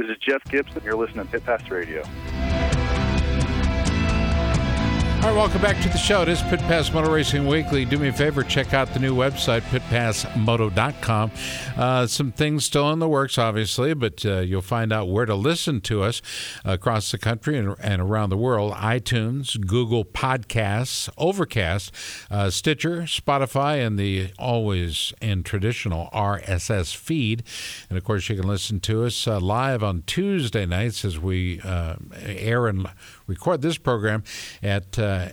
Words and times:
This 0.00 0.08
is 0.12 0.16
Jeff 0.16 0.42
Gibson. 0.44 0.80
You're 0.82 0.96
listening 0.96 1.26
to 1.26 1.30
Pit 1.30 1.44
Pass 1.44 1.68
Radio. 1.68 2.02
All 5.20 5.26
right, 5.26 5.36
welcome 5.36 5.60
back 5.60 5.78
to 5.82 5.88
the 5.90 5.98
show. 5.98 6.22
It 6.22 6.30
is 6.30 6.40
Pit 6.40 6.60
Pass 6.60 6.90
Motor 6.94 7.10
Racing 7.10 7.46
Weekly. 7.46 7.84
Do 7.84 7.98
me 7.98 8.08
a 8.08 8.12
favor, 8.12 8.42
check 8.42 8.72
out 8.72 8.94
the 8.94 8.98
new 8.98 9.14
website, 9.14 9.60
pitpassmoto.com. 9.64 11.30
Uh, 11.76 12.06
some 12.06 12.32
things 12.32 12.64
still 12.64 12.90
in 12.90 13.00
the 13.00 13.08
works, 13.08 13.36
obviously, 13.36 13.92
but 13.92 14.24
uh, 14.24 14.38
you'll 14.38 14.62
find 14.62 14.94
out 14.94 15.10
where 15.10 15.26
to 15.26 15.34
listen 15.34 15.82
to 15.82 16.02
us 16.02 16.22
across 16.64 17.10
the 17.10 17.18
country 17.18 17.58
and, 17.58 17.76
and 17.82 18.00
around 18.00 18.30
the 18.30 18.36
world 18.38 18.72
iTunes, 18.72 19.60
Google 19.60 20.06
Podcasts, 20.06 21.10
Overcast, 21.18 21.94
uh, 22.30 22.48
Stitcher, 22.48 23.02
Spotify, 23.02 23.86
and 23.86 23.98
the 23.98 24.30
always 24.38 25.12
and 25.20 25.44
traditional 25.44 26.08
RSS 26.14 26.96
feed. 26.96 27.42
And 27.90 27.98
of 27.98 28.04
course, 28.04 28.30
you 28.30 28.36
can 28.36 28.48
listen 28.48 28.80
to 28.80 29.04
us 29.04 29.26
uh, 29.26 29.38
live 29.38 29.82
on 29.82 30.02
Tuesday 30.06 30.64
nights 30.64 31.04
as 31.04 31.18
we 31.18 31.60
uh, 31.60 31.96
air 32.24 32.68
and 32.68 32.88
record 33.26 33.60
this 33.60 33.76
program 33.76 34.24
at 34.62 34.98
uh, 35.10 35.28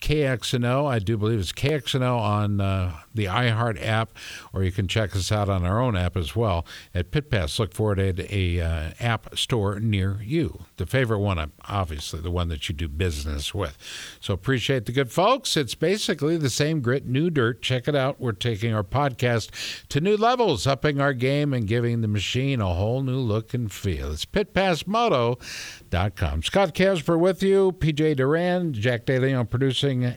KXNO. 0.00 0.86
I 0.86 0.98
do 0.98 1.16
believe 1.16 1.40
it's 1.40 1.52
KXNO 1.52 2.18
on 2.18 2.60
uh, 2.60 2.98
the 3.14 3.24
iHeart 3.26 3.84
app, 3.84 4.10
or 4.52 4.62
you 4.62 4.72
can 4.72 4.88
check 4.88 5.14
us 5.16 5.32
out 5.32 5.48
on 5.48 5.64
our 5.64 5.80
own 5.80 5.96
app 5.96 6.16
as 6.16 6.36
well 6.36 6.64
at 6.94 7.10
Pit 7.10 7.30
Pass. 7.30 7.58
Look 7.58 7.74
for 7.74 7.92
it 7.92 7.98
at 7.98 8.30
a 8.30 8.60
uh, 8.60 8.90
app 9.00 9.36
store 9.36 9.80
near 9.80 10.20
you. 10.22 10.64
The 10.78 10.86
favorite 10.86 11.18
one, 11.18 11.52
obviously, 11.68 12.20
the 12.20 12.30
one 12.30 12.48
that 12.48 12.68
you 12.68 12.74
do 12.74 12.88
business 12.88 13.54
with. 13.54 13.76
So 14.20 14.34
appreciate 14.34 14.86
the 14.86 14.92
good 14.92 15.12
folks. 15.12 15.56
It's 15.56 15.74
basically 15.74 16.36
the 16.36 16.50
same 16.50 16.80
grit, 16.80 17.06
new 17.06 17.30
dirt. 17.30 17.62
Check 17.62 17.88
it 17.88 17.94
out. 17.94 18.20
We're 18.20 18.32
taking 18.32 18.72
our 18.72 18.84
podcast 18.84 19.50
to 19.88 20.00
new 20.00 20.16
levels, 20.16 20.66
upping 20.66 21.00
our 21.00 21.12
game 21.12 21.52
and 21.52 21.66
giving 21.66 22.00
the 22.00 22.08
machine 22.08 22.60
a 22.60 22.74
whole 22.74 23.02
new 23.02 23.18
look 23.18 23.54
and 23.54 23.70
feel. 23.70 24.12
It's 24.12 24.24
pitpassmoto.com. 24.24 26.42
Scott 26.42 26.74
Casper 26.74 27.18
with 27.18 27.42
you, 27.42 27.72
PJ 27.72 28.16
Duran, 28.16 28.72
Jack 28.72 29.04
DeLeon 29.06 29.50
producing 29.50 30.06
uh, 30.06 30.14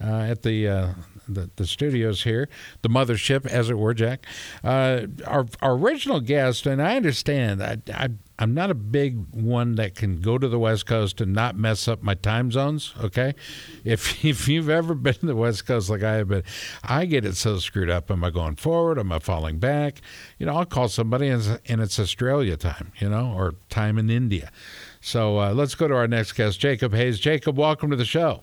at 0.00 0.42
the 0.42 0.68
uh, 0.68 0.88
the, 1.28 1.50
the 1.56 1.66
studios 1.66 2.24
here, 2.24 2.48
the 2.82 2.88
mothership, 2.88 3.46
as 3.46 3.70
it 3.70 3.78
were, 3.78 3.94
Jack. 3.94 4.26
Uh, 4.64 5.02
our, 5.26 5.46
our 5.60 5.74
original 5.74 6.20
guest, 6.20 6.66
and 6.66 6.82
I 6.82 6.96
understand, 6.96 7.62
I, 7.62 7.78
I, 7.92 8.08
I'm 8.40 8.54
not 8.54 8.70
a 8.70 8.74
big 8.74 9.18
one 9.32 9.74
that 9.76 9.96
can 9.96 10.20
go 10.20 10.38
to 10.38 10.46
the 10.46 10.58
West 10.58 10.86
Coast 10.86 11.20
and 11.20 11.32
not 11.32 11.56
mess 11.56 11.88
up 11.88 12.02
my 12.02 12.14
time 12.14 12.52
zones. 12.52 12.94
Okay, 13.02 13.34
if 13.84 14.24
if 14.24 14.46
you've 14.46 14.68
ever 14.68 14.94
been 14.94 15.14
to 15.14 15.26
the 15.26 15.36
West 15.36 15.66
Coast 15.66 15.90
like 15.90 16.02
I 16.02 16.14
have 16.14 16.28
been, 16.28 16.44
I 16.84 17.06
get 17.06 17.24
it 17.24 17.36
so 17.36 17.58
screwed 17.58 17.90
up. 17.90 18.10
Am 18.10 18.22
I 18.22 18.30
going 18.30 18.56
forward? 18.56 18.98
Am 18.98 19.10
I 19.10 19.18
falling 19.18 19.58
back? 19.58 20.00
You 20.38 20.46
know, 20.46 20.56
I'll 20.56 20.66
call 20.66 20.88
somebody 20.88 21.28
and, 21.28 21.60
and 21.66 21.80
it's 21.80 21.98
Australia 21.98 22.56
time. 22.56 22.92
You 22.98 23.08
know, 23.08 23.32
or 23.32 23.54
time 23.70 23.98
in 23.98 24.08
India. 24.08 24.52
So 25.00 25.38
uh, 25.38 25.52
let's 25.52 25.74
go 25.74 25.88
to 25.88 25.94
our 25.94 26.08
next 26.08 26.32
guest, 26.32 26.60
Jacob 26.60 26.94
Hayes. 26.94 27.18
Jacob, 27.18 27.58
welcome 27.58 27.90
to 27.90 27.96
the 27.96 28.04
show. 28.04 28.40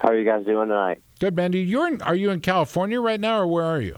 How 0.00 0.08
are 0.08 0.18
you 0.18 0.24
guys 0.24 0.44
doing 0.44 0.68
tonight? 0.68 1.00
Good, 1.20 1.36
Mandy. 1.36 1.60
You're 1.60 1.86
in, 1.86 2.02
are 2.02 2.16
you 2.16 2.30
in 2.30 2.40
California 2.40 3.00
right 3.00 3.20
now, 3.20 3.40
or 3.40 3.46
where 3.46 3.64
are 3.64 3.80
you? 3.80 3.96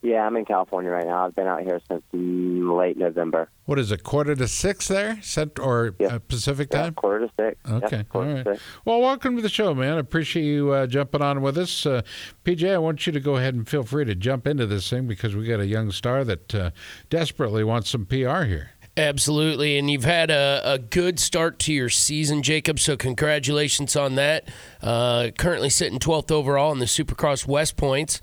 Yeah, 0.00 0.24
I'm 0.24 0.36
in 0.36 0.44
California 0.44 0.90
right 0.92 1.06
now. 1.06 1.26
I've 1.26 1.34
been 1.34 1.48
out 1.48 1.62
here 1.62 1.80
since 1.88 2.02
late 2.12 2.96
November. 2.96 3.50
What 3.64 3.80
is 3.80 3.90
it? 3.90 4.04
Quarter 4.04 4.36
to 4.36 4.46
six 4.46 4.86
there, 4.86 5.18
Cent 5.22 5.58
or 5.58 5.96
Yep. 5.98 6.12
uh, 6.12 6.18
Pacific 6.20 6.68
Yeah, 6.72 6.82
time? 6.82 6.94
quarter 6.94 7.26
to 7.26 7.32
six. 7.36 7.56
Okay, 7.68 7.96
Yep, 7.98 8.08
quarter 8.08 8.30
all 8.30 8.36
to 8.44 8.50
right. 8.50 8.58
six. 8.58 8.66
Well, 8.84 9.00
welcome 9.00 9.34
to 9.36 9.42
the 9.42 9.48
show, 9.48 9.74
man. 9.74 9.94
I 9.94 9.98
appreciate 9.98 10.44
you 10.44 10.70
uh, 10.70 10.86
jumping 10.86 11.20
on 11.20 11.42
with 11.42 11.58
us. 11.58 11.84
Uh, 11.84 12.02
PJ, 12.44 12.72
I 12.72 12.78
want 12.78 13.06
you 13.08 13.12
to 13.12 13.18
go 13.20 13.36
ahead 13.38 13.54
and 13.54 13.68
feel 13.68 13.82
free 13.82 14.04
to 14.04 14.14
jump 14.14 14.46
into 14.46 14.66
this 14.66 14.88
thing 14.88 15.08
because 15.08 15.34
we 15.34 15.46
got 15.46 15.58
a 15.58 15.66
young 15.66 15.90
star 15.90 16.22
that 16.24 16.54
uh, 16.54 16.70
desperately 17.10 17.64
wants 17.64 17.90
some 17.90 18.06
PR 18.06 18.42
here. 18.44 18.70
Absolutely, 18.96 19.78
and 19.78 19.90
you've 19.90 20.04
had 20.04 20.30
a, 20.30 20.60
a 20.64 20.78
good 20.78 21.18
start 21.20 21.58
to 21.60 21.72
your 21.72 21.88
season, 21.88 22.42
Jacob. 22.42 22.78
So 22.78 22.96
congratulations 22.96 23.96
on 23.96 24.14
that. 24.14 24.48
Uh, 24.80 25.30
currently 25.36 25.70
sitting 25.70 25.98
12th 25.98 26.30
overall 26.30 26.70
in 26.72 26.78
the 26.78 26.84
Supercross 26.86 27.46
West 27.46 27.76
Points. 27.76 28.20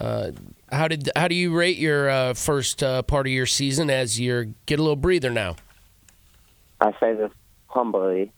Uh, 0.00 0.30
how 0.70 0.88
did 0.88 1.10
how 1.16 1.28
do 1.28 1.34
you 1.34 1.56
rate 1.56 1.78
your 1.78 2.08
uh, 2.08 2.34
first 2.34 2.82
uh, 2.82 3.02
part 3.02 3.26
of 3.26 3.32
your 3.32 3.46
season 3.46 3.90
as 3.90 4.18
you 4.18 4.54
get 4.66 4.78
a 4.78 4.82
little 4.82 4.96
breather 4.96 5.30
now? 5.30 5.56
I 6.80 6.92
say 7.00 7.14
this 7.14 7.32
humbly. 7.66 8.32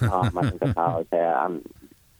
Um, 0.00 0.38
I 0.38 0.50
think 0.50 0.60
that's 0.60 0.76
how 0.76 1.00
I 1.00 1.02
say 1.02 1.20
it. 1.20 1.34
I'm 1.34 1.62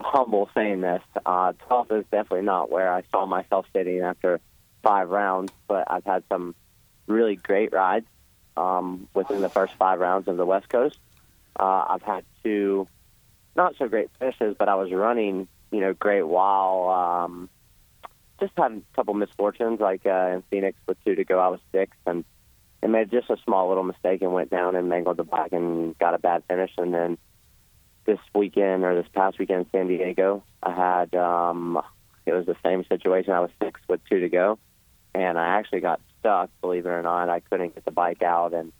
humble 0.00 0.50
saying 0.54 0.81
this. 0.81 1.03
Uh, 1.25 1.53
12th 1.69 2.00
is 2.00 2.04
definitely 2.10 2.44
not 2.44 2.71
where 2.71 2.93
I 2.93 3.03
saw 3.12 3.26
myself 3.26 3.66
sitting 3.72 4.00
after 4.00 4.41
five 4.82 5.09
rounds, 5.10 5.53
but 5.69 5.84
I've 5.88 6.04
had 6.04 6.25
some 6.28 6.54
really 7.06 7.37
great 7.37 7.72
rides 7.72 8.06
um, 8.56 9.09
within 9.15 9.41
the 9.41 9.48
first 9.48 9.75
five 9.75 10.00
rounds 10.00 10.27
of 10.27 10.37
the 10.37 10.47
West 10.47 10.69
Coast. 10.69 10.98
Uh, 11.59 11.84
I've 11.88 12.03
had 12.03 12.25
two 12.42 12.88
not 13.56 13.75
so 13.77 13.88
great 13.88 14.09
finishes, 14.19 14.56
but 14.59 14.69
I 14.69 14.77
was 14.77 14.92
running, 14.92 15.48
you 15.71 15.81
know, 15.81 15.92
great 15.92 16.22
while 16.22 16.88
um, 16.88 17.48
just 18.41 18.53
had 18.56 18.73
a 18.73 18.97
couple 18.97 19.15
misfortunes, 19.15 19.81
like 19.81 20.06
uh, 20.06 20.31
in 20.34 20.43
Phoenix 20.51 20.78
with 20.87 21.03
two 21.05 21.15
to 21.15 21.25
go, 21.25 21.39
I 21.39 21.49
was 21.49 21.61
sixth, 21.73 22.01
and 22.06 22.25
and 22.83 22.93
made 22.93 23.11
just 23.11 23.28
a 23.28 23.37
small 23.45 23.69
little 23.69 23.83
mistake 23.83 24.23
and 24.23 24.33
went 24.33 24.51
down 24.51 24.75
and 24.75 24.89
mangled 24.89 25.19
the 25.19 25.25
bike 25.25 25.53
and 25.53 25.99
got 25.99 26.15
a 26.15 26.19
bad 26.19 26.43
finish. 26.49 26.71
And 26.78 26.95
then 26.95 27.19
this 28.06 28.19
weekend 28.34 28.84
or 28.84 28.95
this 28.95 29.11
past 29.12 29.39
weekend 29.39 29.67
in 29.67 29.71
San 29.71 29.89
Diego, 29.89 30.43
I 30.62 30.73
had 30.73 31.15
um, 31.15 31.81
it 32.27 32.33
was 32.33 32.47
the 32.47 32.56
same 32.65 32.84
situation. 32.87 33.33
I 33.33 33.41
was 33.41 33.51
sixth 33.62 33.84
with 33.89 34.01
two 34.09 34.21
to 34.21 34.28
go, 34.28 34.59
and 35.15 35.39
I 35.39 35.59
actually 35.59 35.81
got 35.81 36.01
stuck. 36.19 36.51
Believe 36.61 36.87
it 36.87 36.91
or 36.91 37.03
not, 37.03 37.28
I 37.28 37.41
couldn't 37.41 37.75
get 37.75 37.84
the 37.84 37.91
bike 37.91 38.22
out 38.22 38.55
and 38.55 38.72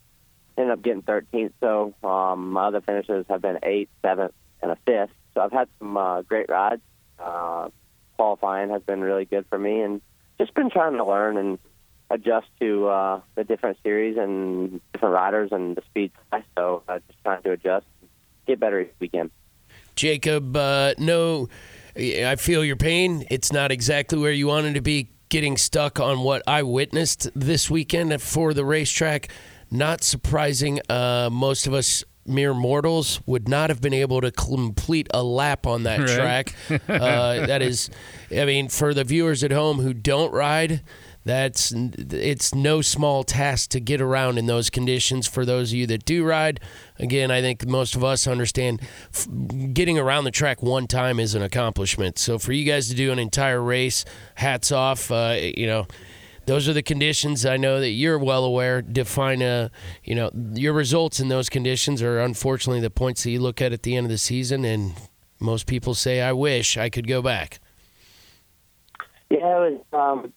ended 0.57 0.73
up 0.73 0.83
getting 0.83 1.03
13th. 1.03 1.53
So 1.61 1.95
um, 2.03 2.53
my 2.53 2.67
other 2.67 2.81
finishes 2.81 3.27
have 3.29 3.43
been 3.43 3.59
eighth, 3.63 3.91
seventh, 4.03 4.33
and 4.63 4.71
a 4.71 4.77
fifth. 4.87 5.15
So 5.35 5.41
I've 5.41 5.53
had 5.53 5.69
some 5.79 5.97
uh, 5.97 6.23
great 6.23 6.49
rides. 6.49 6.83
Uh, 7.19 7.69
qualifying 8.21 8.69
has 8.69 8.83
been 8.83 9.01
really 9.01 9.25
good 9.25 9.47
for 9.49 9.59
me, 9.59 9.81
and 9.81 10.03
just 10.37 10.53
been 10.53 10.69
trying 10.69 10.95
to 10.99 11.07
learn 11.07 11.39
and 11.39 11.59
adjust 12.11 12.49
to 12.61 12.87
uh, 12.87 13.21
the 13.35 13.45
different 13.45 13.79
series 13.83 14.19
and 14.19 14.79
different 14.93 15.15
riders 15.15 15.53
and 15.53 15.75
the 15.75 15.81
speed. 15.87 16.13
So 16.55 16.83
uh, 16.87 16.99
just 17.09 17.23
trying 17.23 17.43
to 17.45 17.53
adjust, 17.53 17.87
get 18.47 18.61
better 18.61 18.79
each 18.81 18.93
weekend. 18.99 19.31
Jacob, 19.97 20.55
uh, 20.55 20.93
no, 20.99 21.49
I 21.97 22.37
feel 22.37 22.63
your 22.63 22.77
pain. 22.77 23.25
It's 23.31 23.53
not 23.53 23.73
exactly 23.73 24.19
where 24.19 24.33
you 24.33 24.49
wanted 24.49 24.75
to 24.75 24.83
be 24.83 25.09
getting 25.31 25.57
stuck 25.57 25.99
on 25.99 26.21
what 26.21 26.43
I 26.47 26.63
witnessed 26.63 27.31
this 27.35 27.71
weekend 27.71 28.21
for 28.21 28.53
the 28.53 28.67
racetrack. 28.67 29.29
Not 29.71 30.03
surprising. 30.03 30.81
Uh, 30.91 31.31
most 31.33 31.67
of 31.67 31.73
us 31.73 32.05
mere 32.31 32.55
mortals 32.55 33.21
would 33.27 33.49
not 33.49 33.69
have 33.71 33.81
been 33.81 33.93
able 33.95 34.21
to 34.21 34.31
complete 34.31 35.09
a 35.13 35.23
lap 35.23 35.67
on 35.67 35.83
that 35.83 35.99
Right. 36.01 36.09
track. 36.09 36.55
Uh, 36.89 37.47
that 37.47 37.61
is, 37.63 37.91
I 38.31 38.45
mean, 38.45 38.69
for 38.69 38.95
the 38.95 39.05
viewers 39.05 39.43
at 39.45 39.51
home 39.53 39.79
who 39.81 39.93
don't 39.93 40.33
ride, 40.33 40.83
that's 41.23 41.71
it's 41.77 42.55
no 42.55 42.81
small 42.81 43.25
task 43.25 43.69
to 43.71 43.81
get 43.81 44.01
around 44.01 44.39
in 44.39 44.47
those 44.47 44.71
conditions. 44.71 45.27
For 45.27 45.45
those 45.45 45.71
of 45.71 45.77
you 45.77 45.87
that 45.89 46.07
do 46.07 46.25
ride, 46.25 46.61
again, 46.99 47.31
I 47.31 47.43
think 47.43 47.67
most 47.67 47.95
of 47.95 48.03
us 48.03 48.27
understand 48.27 48.81
f- 49.15 49.29
getting 49.75 49.99
around 49.99 50.25
the 50.25 50.31
track 50.31 50.63
one 50.63 50.87
time 50.87 51.21
is 51.21 51.35
an 51.35 51.43
accomplishment. 51.43 52.19
So 52.19 52.39
for 52.39 52.53
you 52.53 52.65
guys 52.65 52.89
to 52.89 52.95
do 52.95 53.13
an 53.13 53.19
entire 53.19 53.61
race, 53.61 54.07
hats 54.37 54.73
off. 54.73 55.11
Uh, 55.11 55.37
you 55.39 55.67
know, 55.67 55.87
those 56.51 56.69
are 56.69 56.73
the 56.73 56.83
conditions 56.83 57.47
I 57.47 57.57
know 57.57 57.79
that 57.79 57.91
you're 57.91 58.19
well 58.19 58.45
aware. 58.45 58.83
Define 58.83 59.41
a, 59.41 59.71
you 60.03 60.17
know, 60.17 60.33
your 60.55 60.73
results 60.73 61.21
in 61.21 61.29
those 61.29 61.49
conditions 61.49 62.03
are 62.03 62.19
unfortunately 62.19 62.81
the 62.81 62.91
points 62.91 63.23
that 63.23 63.31
you 63.31 63.39
look 63.39 63.63
at 63.63 63.73
at 63.73 63.85
the 63.85 63.95
end 63.95 64.07
of 64.07 64.11
the 64.11 64.19
season, 64.19 64.65
and 64.65 64.95
most 65.39 65.69
people 65.69 65.95
say, 65.95 66.21
"I 66.21 66.33
wish 66.33 66.77
I 66.77 66.91
could 66.91 67.07
go 67.07 67.23
back." 67.23 67.61
Yeah, 69.31 69.39
it 69.39 69.41
was 69.43 69.81
um, 69.93 70.33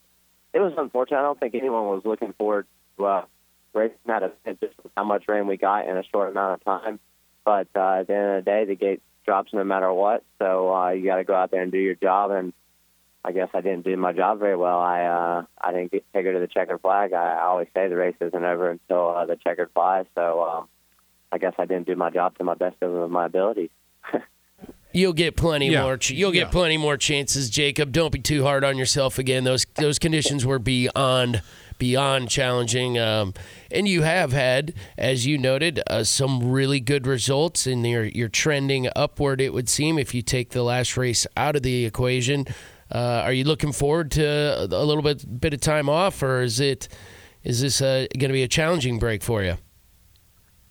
it 0.53 0.59
was 0.59 0.73
unfortunate. 0.77 1.17
I 1.17 1.23
don't 1.23 1.39
think 1.39 1.55
anyone 1.55 1.87
was 1.87 2.03
looking 2.05 2.33
forward 2.33 2.67
to 2.97 3.05
uh, 3.05 3.25
racing 3.73 3.97
that 4.05 4.21
event 4.21 4.59
just 4.59 4.75
how 4.95 5.05
much 5.05 5.23
rain 5.27 5.47
we 5.47 5.57
got 5.57 5.87
in 5.87 5.97
a 5.97 6.03
short 6.03 6.29
amount 6.29 6.61
of 6.61 6.63
time. 6.63 6.99
But 7.43 7.69
uh, 7.75 8.01
at 8.01 8.07
the 8.07 8.13
end 8.13 8.37
of 8.37 8.45
the 8.45 8.51
day, 8.51 8.65
the 8.65 8.75
gate 8.75 9.01
drops 9.25 9.51
no 9.51 9.63
matter 9.63 9.91
what. 9.91 10.23
So 10.37 10.71
uh, 10.71 10.91
you 10.91 11.05
got 11.05 11.15
to 11.17 11.23
go 11.23 11.33
out 11.33 11.49
there 11.49 11.63
and 11.63 11.71
do 11.71 11.79
your 11.79 11.95
job. 11.95 12.29
And 12.29 12.53
I 13.25 13.31
guess 13.31 13.49
I 13.53 13.61
didn't 13.61 13.85
do 13.85 13.95
my 13.95 14.11
job 14.11 14.39
very 14.39 14.57
well. 14.57 14.79
I 14.79 15.03
uh, 15.03 15.43
I 15.61 15.71
didn't 15.71 15.91
get, 15.91 16.03
take 16.13 16.25
her 16.25 16.33
to 16.33 16.39
the 16.39 16.47
checkered 16.47 16.81
flag. 16.81 17.13
I, 17.13 17.35
I 17.35 17.43
always 17.43 17.67
say 17.73 17.87
the 17.87 17.95
race 17.95 18.15
isn't 18.19 18.43
over 18.43 18.69
until 18.69 19.09
uh, 19.09 19.25
the 19.25 19.37
checkered 19.37 19.71
flag. 19.73 20.07
So 20.15 20.43
um, 20.43 20.67
I 21.31 21.37
guess 21.37 21.53
I 21.57 21.65
didn't 21.65 21.87
do 21.87 21.95
my 21.95 22.09
job 22.09 22.37
to 22.37 22.43
my 22.43 22.53
best 22.55 22.75
of 22.81 23.09
my 23.09 23.25
abilities. 23.27 23.69
You'll 24.95 25.13
get 25.13 25.35
plenty 25.35 25.69
Yeah. 25.71 25.83
more. 25.83 25.97
Ch- 25.97 26.11
you'll 26.11 26.31
get 26.31 26.47
Yeah. 26.47 26.51
plenty 26.51 26.77
more 26.77 26.97
chances, 26.97 27.49
Jacob. 27.49 27.91
Don't 27.91 28.11
be 28.11 28.19
too 28.19 28.43
hard 28.43 28.63
on 28.63 28.77
yourself 28.77 29.17
again. 29.17 29.43
Those 29.43 29.65
those 29.75 29.97
conditions 29.97 30.45
were 30.45 30.59
beyond 30.59 31.41
beyond 31.79 32.29
challenging, 32.29 32.99
um, 32.99 33.33
and 33.71 33.87
you 33.87 34.03
have 34.03 34.31
had, 34.33 34.73
as 34.95 35.25
you 35.25 35.39
noted, 35.39 35.81
uh, 35.87 36.03
some 36.03 36.51
really 36.51 36.79
good 36.79 37.07
results, 37.07 37.65
and 37.65 37.85
you're 37.87 38.05
you're 38.05 38.29
trending 38.29 38.87
upward. 38.95 39.41
It 39.41 39.51
would 39.51 39.67
seem 39.67 39.97
if 39.97 40.13
you 40.13 40.21
take 40.21 40.51
the 40.51 40.61
last 40.61 40.95
race 40.95 41.25
out 41.35 41.55
of 41.55 41.63
the 41.63 41.85
equation. 41.85 42.45
Uh, 42.93 43.23
are 43.25 43.33
you 43.33 43.43
looking 43.43 43.71
forward 43.71 44.11
to 44.11 44.23
a 44.23 44.85
little 44.85 45.01
bit 45.01 45.39
bit 45.41 45.53
of 45.53 45.59
time 45.59 45.89
off, 45.89 46.21
or 46.21 46.41
is 46.41 46.59
it 46.59 46.87
is 47.43 47.61
this 47.61 47.81
uh, 47.81 48.05
going 48.19 48.29
to 48.29 48.33
be 48.33 48.43
a 48.43 48.47
challenging 48.47 48.99
break 48.99 49.23
for 49.23 49.41
you? 49.41 49.57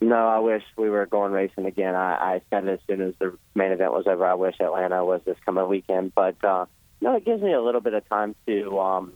No, 0.00 0.28
I 0.28 0.38
wish 0.38 0.62
we 0.76 0.88
were 0.88 1.06
going 1.06 1.32
racing 1.32 1.66
again. 1.66 1.94
I, 1.94 2.34
I 2.34 2.42
said 2.50 2.66
as 2.68 2.78
soon 2.88 3.00
as 3.02 3.14
the 3.18 3.36
main 3.54 3.72
event 3.72 3.92
was 3.92 4.06
over, 4.06 4.26
I 4.26 4.34
wish 4.34 4.56
Atlanta 4.60 5.04
was 5.04 5.20
this 5.24 5.36
coming 5.44 5.68
weekend. 5.68 6.12
But 6.14 6.42
uh, 6.44 6.66
no, 7.00 7.16
it 7.16 7.24
gives 7.24 7.42
me 7.42 7.52
a 7.52 7.60
little 7.60 7.80
bit 7.80 7.94
of 7.94 8.08
time 8.08 8.36
to 8.46 8.78
um, 8.78 9.12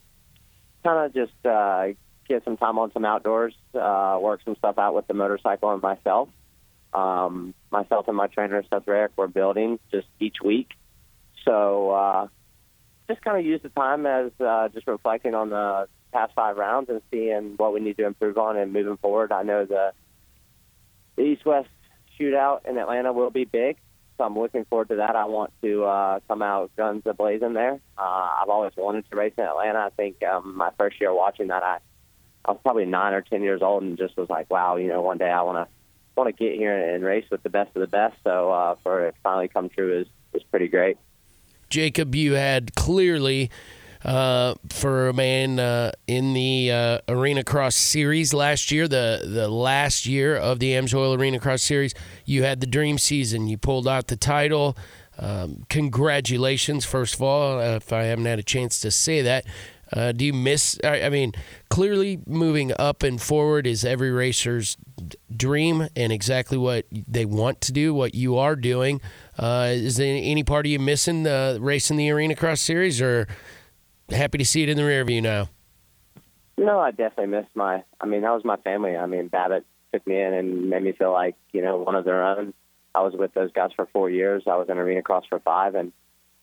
kind 0.84 1.06
of 1.06 1.14
just 1.14 1.46
uh, 1.46 1.88
get 2.28 2.44
some 2.44 2.56
time 2.56 2.78
on 2.78 2.92
some 2.92 3.04
outdoors, 3.04 3.54
uh, 3.74 4.18
work 4.20 4.40
some 4.44 4.56
stuff 4.56 4.78
out 4.78 4.94
with 4.94 5.06
the 5.06 5.14
motorcycle 5.14 5.72
and 5.72 5.82
myself. 5.82 6.28
Um, 6.92 7.54
myself 7.70 8.08
and 8.08 8.16
my 8.16 8.26
trainer 8.26 8.62
Seth 8.70 8.86
Rarick 8.86 9.10
were 9.16 9.28
building 9.28 9.78
just 9.92 10.06
each 10.18 10.36
week, 10.42 10.70
so 11.44 11.90
uh, 11.90 12.28
just 13.08 13.22
kind 13.22 13.38
of 13.38 13.44
use 13.44 13.60
the 13.62 13.68
time 13.70 14.06
as 14.06 14.32
uh, 14.40 14.68
just 14.68 14.86
reflecting 14.86 15.34
on 15.34 15.50
the 15.50 15.88
past 16.12 16.32
five 16.34 16.56
rounds 16.56 16.88
and 16.88 17.00
seeing 17.10 17.54
what 17.56 17.72
we 17.72 17.80
need 17.80 17.96
to 17.98 18.06
improve 18.06 18.38
on 18.38 18.56
and 18.56 18.72
moving 18.72 18.96
forward. 18.96 19.32
I 19.32 19.42
know 19.42 19.64
the 19.64 19.92
the 21.16 21.22
East 21.22 21.44
West 21.46 21.68
shootout 22.18 22.66
in 22.66 22.76
Atlanta 22.78 23.12
will 23.12 23.30
be 23.30 23.44
big, 23.44 23.76
so 24.16 24.24
I'm 24.24 24.38
looking 24.38 24.64
forward 24.66 24.88
to 24.88 24.96
that. 24.96 25.16
I 25.16 25.26
want 25.26 25.52
to 25.62 25.84
uh, 25.84 26.20
come 26.28 26.42
out 26.42 26.70
guns 26.76 27.02
a 27.06 27.14
blazing 27.14 27.54
there. 27.54 27.80
Uh, 27.98 28.28
I've 28.42 28.48
always 28.48 28.72
wanted 28.76 29.08
to 29.10 29.16
race 29.16 29.34
in 29.38 29.44
Atlanta. 29.44 29.78
I 29.78 29.90
think 29.90 30.22
um, 30.24 30.56
my 30.56 30.70
first 30.78 31.00
year 31.00 31.14
watching 31.14 31.48
that, 31.48 31.62
I 31.62 31.78
I 32.44 32.52
was 32.52 32.60
probably 32.62 32.84
nine 32.86 33.12
or 33.12 33.22
ten 33.22 33.42
years 33.42 33.62
old 33.62 33.82
and 33.82 33.98
just 33.98 34.16
was 34.16 34.28
like, 34.28 34.50
wow, 34.50 34.76
you 34.76 34.88
know, 34.88 35.02
one 35.02 35.18
day 35.18 35.30
I 35.30 35.42
want 35.42 35.68
to 35.68 35.74
want 36.16 36.34
to 36.34 36.44
get 36.44 36.56
here 36.56 36.94
and 36.94 37.04
race 37.04 37.26
with 37.30 37.42
the 37.42 37.50
best 37.50 37.70
of 37.76 37.80
the 37.80 37.86
best. 37.86 38.16
So 38.24 38.50
uh, 38.50 38.76
for 38.82 39.06
it 39.06 39.14
finally 39.22 39.48
come 39.48 39.68
true 39.68 40.00
is 40.00 40.06
is 40.32 40.42
pretty 40.44 40.68
great. 40.68 40.96
Jacob, 41.68 42.14
you 42.14 42.32
had 42.34 42.74
clearly 42.74 43.50
uh, 44.04 44.54
for 44.70 45.08
a 45.08 45.12
man 45.12 45.58
uh, 45.58 45.90
in 46.06 46.32
the 46.32 46.70
uh, 46.70 46.98
Arena 47.08 47.42
Cross 47.42 47.74
Series 47.74 48.32
last 48.32 48.70
year, 48.70 48.86
the 48.86 49.22
the 49.24 49.48
last 49.48 50.06
year 50.06 50.36
of 50.36 50.60
the 50.60 50.72
AMSOIL 50.72 51.18
Arena 51.18 51.40
Cross 51.40 51.62
Series. 51.62 51.92
You 52.24 52.44
had 52.44 52.60
the 52.60 52.66
dream 52.66 52.98
season. 52.98 53.48
You 53.48 53.58
pulled 53.58 53.88
out 53.88 54.06
the 54.06 54.16
title. 54.16 54.76
Um, 55.18 55.64
congratulations, 55.68 56.84
first 56.84 57.14
of 57.14 57.22
all, 57.22 57.58
if 57.58 57.92
I 57.92 58.04
haven't 58.04 58.26
had 58.26 58.38
a 58.38 58.44
chance 58.44 58.78
to 58.80 58.90
say 58.90 59.22
that. 59.22 59.46
Uh, 59.96 60.12
do 60.12 60.26
you 60.26 60.34
miss? 60.34 60.78
I, 60.84 61.02
I 61.02 61.08
mean, 61.08 61.32
clearly 61.70 62.20
moving 62.26 62.72
up 62.78 63.02
and 63.02 63.20
forward 63.20 63.66
is 63.66 63.84
every 63.84 64.10
racer's 64.10 64.76
dream 65.34 65.88
and 65.96 66.12
exactly 66.12 66.58
what 66.58 66.84
they 66.90 67.24
want 67.24 67.62
to 67.62 67.72
do, 67.72 67.94
what 67.94 68.14
you 68.14 68.36
are 68.36 68.56
doing. 68.56 69.00
Uh, 69.38 69.68
is 69.70 69.96
there 69.96 70.20
any 70.22 70.44
part 70.44 70.66
of 70.66 70.70
you 70.70 70.78
missing 70.78 71.22
the 71.22 71.58
racing 71.60 71.96
the 71.96 72.10
Arena 72.10 72.36
Cross 72.36 72.60
Series, 72.60 73.00
or 73.00 73.26
happy 74.10 74.36
to 74.36 74.44
see 74.44 74.62
it 74.62 74.68
in 74.68 74.76
the 74.76 74.84
rear 74.84 75.02
view 75.04 75.22
now? 75.22 75.48
No, 76.58 76.78
I 76.78 76.90
definitely 76.90 77.28
miss 77.28 77.46
my. 77.54 77.82
I 77.98 78.06
mean, 78.06 78.20
that 78.20 78.32
was 78.32 78.44
my 78.44 78.56
family. 78.56 78.96
I 78.96 79.06
mean, 79.06 79.28
Babbitt 79.28 79.64
took 79.94 80.06
me 80.06 80.20
in 80.20 80.34
and 80.34 80.68
made 80.68 80.82
me 80.82 80.92
feel 80.92 81.12
like 81.12 81.36
you 81.52 81.62
know 81.62 81.78
one 81.78 81.94
of 81.94 82.04
their 82.04 82.22
own. 82.22 82.52
I 82.94 83.00
was 83.00 83.14
with 83.14 83.32
those 83.32 83.52
guys 83.52 83.70
for 83.74 83.86
four 83.92 84.10
years. 84.10 84.44
I 84.46 84.56
was 84.56 84.68
in 84.68 84.76
Arena 84.76 85.00
Cross 85.00 85.24
for 85.30 85.38
five, 85.40 85.74
and 85.74 85.92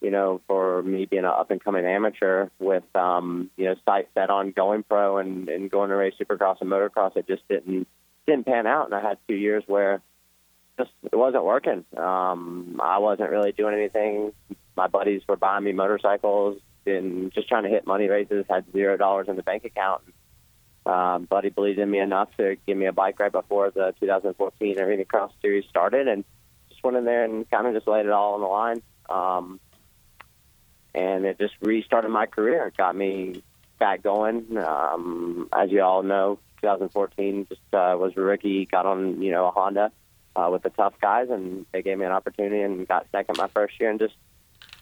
you 0.04 0.12
know, 0.12 0.42
for 0.48 0.84
me 0.84 1.06
being 1.06 1.24
an 1.24 1.32
up 1.32 1.50
and 1.50 1.64
coming 1.64 1.86
amateur 1.86 2.50
with, 2.60 2.84
um, 2.94 3.50
you 3.56 3.66
know, 3.66 3.76
sight 3.86 4.10
set 4.14 4.30
on 4.30 4.52
going 4.52 4.84
pro 4.84 5.18
and, 5.18 5.48
and 5.48 5.72
going 5.72 5.90
to 5.90 5.96
race 5.96 6.14
supercross 6.22 6.60
and 6.60 6.70
motocross, 6.70 7.16
it 7.16 7.26
just 7.26 7.48
didn't 7.48 7.88
didn't 8.28 8.46
pan 8.46 8.68
out. 8.68 8.86
And 8.86 8.96
I 8.96 9.02
had 9.02 9.18
two 9.28 9.34
years 9.34 9.64
where 9.66 10.02
just 10.78 10.92
it 11.04 11.16
wasn't 11.16 11.46
working. 11.46 11.86
Um, 11.96 12.82
I 12.84 13.00
wasn't 13.00 13.30
really 13.30 13.54
doing 13.54 13.74
anything. 13.74 14.34
My 14.76 14.88
buddies 14.88 15.22
were 15.28 15.38
buying 15.38 15.64
me 15.64 15.72
motorcycles 15.72 16.60
and 16.86 17.32
just 17.32 17.48
trying 17.48 17.64
to 17.64 17.70
hit 17.70 17.88
money 17.88 18.10
races. 18.10 18.46
Had 18.50 18.66
zero 18.74 18.98
dollars 18.98 19.30
in 19.30 19.38
the 19.38 19.44
bank 19.44 19.64
account. 19.64 20.02
Um, 20.86 21.26
Buddy 21.30 21.50
believed 21.50 21.80
in 21.80 21.90
me 21.90 22.00
enough 22.00 22.28
to 22.36 22.58
give 22.68 22.78
me 22.78 22.88
a 22.88 22.92
bike 22.92 23.18
right 23.22 23.32
before 23.32 23.72
the 23.72 23.94
2014 24.02 24.80
Arena 24.80 25.06
Cross 25.06 25.32
Series 25.42 25.64
started, 25.70 26.10
and 26.10 26.26
just 26.70 26.84
went 26.84 26.98
in 26.98 27.06
there 27.06 27.24
and 27.24 27.50
kind 27.50 27.68
of 27.68 27.74
just 27.74 27.88
laid 27.88 28.06
it 28.06 28.12
all 28.12 28.34
on 28.34 28.42
the 28.42 28.48
line. 28.48 28.82
Um, 29.10 29.60
and 30.94 31.26
it 31.26 31.40
just 31.40 31.54
restarted 31.62 32.12
my 32.12 32.26
career. 32.26 32.68
It 32.68 32.78
got 32.78 32.96
me 32.96 33.44
back 33.80 34.04
going. 34.04 34.58
Um, 34.58 35.50
as 35.52 35.72
you 35.72 35.82
all 35.82 36.04
know, 36.04 36.40
2014 36.62 37.48
just 37.48 37.62
uh, 37.74 37.96
was 38.00 38.14
a 38.16 38.22
rookie, 38.22 38.66
got 38.66 38.86
on 38.86 39.22
you 39.22 39.32
know 39.32 39.48
a 39.48 39.52
Honda 39.52 39.92
uh, 40.36 40.50
with 40.52 40.64
the 40.64 40.70
tough 40.70 40.94
guys, 41.02 41.30
and 41.30 41.66
they 41.72 41.82
gave 41.82 41.98
me 41.98 42.06
an 42.06 42.12
opportunity 42.12 42.62
and 42.62 42.88
got 42.88 43.08
second 43.12 43.38
my 43.38 43.48
first 43.48 43.80
year, 43.80 43.90
and 43.90 44.00
just 44.00 44.16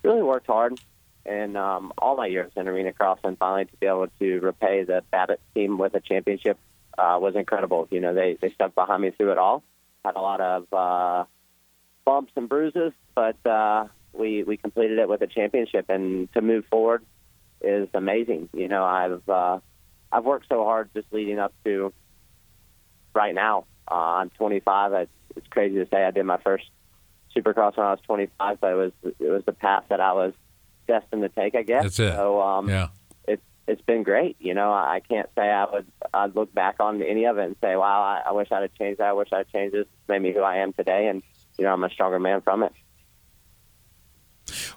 really 0.03 0.23
worked 0.23 0.47
hard. 0.47 0.79
And 1.25 1.55
um, 1.55 1.93
all 1.99 2.17
my 2.17 2.25
years 2.25 2.51
in 2.55 2.67
arena 2.67 2.93
cross, 2.93 3.19
and 3.23 3.37
finally 3.37 3.65
to 3.65 3.77
be 3.77 3.85
able 3.85 4.07
to 4.19 4.39
repay 4.39 4.83
the 4.83 5.03
Babbitt 5.11 5.39
team 5.53 5.77
with 5.77 5.93
a 5.93 5.99
championship 5.99 6.57
uh, 6.97 7.17
was 7.21 7.35
incredible. 7.35 7.87
You 7.91 8.01
know, 8.01 8.13
they 8.13 8.37
they 8.41 8.49
stuck 8.51 8.75
behind 8.75 9.01
me 9.01 9.11
through 9.11 9.31
it 9.31 9.37
all. 9.37 9.63
Had 10.03 10.15
a 10.15 10.21
lot 10.21 10.41
of 10.41 10.73
uh, 10.73 11.25
bumps 12.05 12.31
and 12.35 12.49
bruises, 12.49 12.93
but 13.13 13.37
uh, 13.45 13.85
we 14.13 14.43
we 14.43 14.57
completed 14.57 14.99
it 14.99 15.07
with 15.07 15.21
a 15.21 15.27
championship, 15.27 15.85
and 15.89 16.31
to 16.33 16.41
move 16.41 16.65
forward 16.69 17.03
is 17.61 17.87
amazing. 17.93 18.49
You 18.53 18.67
know, 18.67 18.83
I've 18.83 19.27
uh, 19.29 19.59
I've 20.11 20.25
worked 20.25 20.47
so 20.49 20.63
hard 20.63 20.89
just 20.93 21.07
leading 21.11 21.39
up 21.39 21.53
to 21.65 21.93
right 23.13 23.33
now. 23.33 23.65
Uh, 23.89 23.95
I'm 23.95 24.29
25. 24.31 24.93
I, 24.93 25.07
it's 25.35 25.47
crazy 25.49 25.75
to 25.75 25.87
say 25.91 26.03
I 26.03 26.11
did 26.11 26.25
my 26.25 26.37
first 26.37 26.65
Supercross 27.35 27.77
when 27.77 27.85
I 27.85 27.91
was 27.91 27.99
25, 28.05 28.59
but 28.59 28.71
it 28.71 28.75
was 28.75 28.91
it 29.19 29.29
was 29.29 29.43
the 29.45 29.53
path 29.53 29.85
that 29.89 29.99
I 29.99 30.13
was 30.13 30.33
destined 30.87 31.21
to 31.21 31.29
take. 31.29 31.55
I 31.55 31.63
guess. 31.63 31.83
That's 31.83 31.99
it. 31.99 32.13
So 32.13 32.41
um, 32.41 32.69
yeah. 32.69 32.89
It's 33.27 33.43
it's 33.67 33.81
been 33.81 34.03
great. 34.03 34.35
You 34.39 34.53
know, 34.53 34.71
I 34.71 35.01
can't 35.07 35.29
say 35.35 35.49
I 35.49 35.65
would 35.71 35.87
I'd 36.13 36.35
look 36.35 36.53
back 36.53 36.75
on 36.79 37.01
any 37.01 37.25
of 37.25 37.37
it 37.37 37.45
and 37.45 37.55
say, 37.61 37.75
wow, 37.75 38.01
I, 38.01 38.29
I 38.29 38.31
wish 38.33 38.49
I'd 38.51 38.63
have 38.63 38.73
changed 38.75 38.99
that. 38.99 39.07
I 39.07 39.13
wish 39.13 39.29
I'd 39.31 39.49
changed 39.49 39.73
this. 39.73 39.81
It's 39.83 40.09
made 40.09 40.21
me 40.21 40.33
who 40.33 40.41
I 40.41 40.57
am 40.57 40.73
today, 40.73 41.07
and 41.07 41.23
you 41.57 41.65
know, 41.65 41.73
I'm 41.73 41.83
a 41.83 41.89
stronger 41.89 42.19
man 42.19 42.41
from 42.41 42.63
it. 42.63 42.73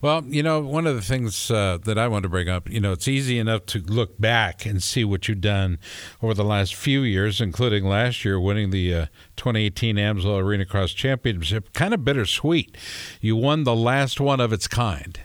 Well, 0.02 0.25
you 0.26 0.43
know, 0.43 0.61
one 0.61 0.87
of 0.87 0.94
the 0.94 1.02
things 1.02 1.50
uh, 1.50 1.79
that 1.85 1.99
I 1.99 2.08
want 2.08 2.25
to 2.25 2.29
bring 2.29 2.49
up, 2.49 2.70
you 2.70 2.81
know, 2.81 2.93
it's 2.93 3.08
easy 3.08 3.38
enough 3.38 3.67
to 3.67 3.79
look 3.81 4.20
back 4.20 4.67
and 4.67 4.82
see 4.82 5.05
what 5.05 5.29
you've 5.29 5.41
done 5.41 5.79
over 6.23 6.35
the 6.35 6.44
last 6.44 6.75
few 6.75 7.02
years, 7.02 7.41
including 7.41 7.85
last 7.85 8.25
year 8.25 8.38
winning 8.38 8.70
the 8.70 8.94
uh, 8.94 9.06
2018 9.37 9.96
AMSOIL 9.96 10.41
Arena 10.41 10.64
Cross 10.64 10.93
Championship. 10.93 11.73
Kind 11.73 11.94
of 11.94 12.05
bittersweet. 12.05 12.76
You 13.20 13.37
won 13.37 13.64
the 13.64 13.76
last 13.76 14.20
one 14.20 14.41
of 14.41 14.52
its 14.52 14.69
kind. 14.69 15.20